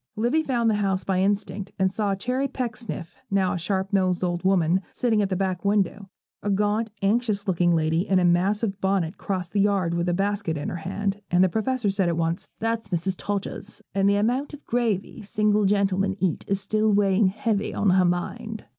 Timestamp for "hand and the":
10.77-11.49